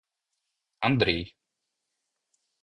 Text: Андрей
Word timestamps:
Андрей 0.87 1.35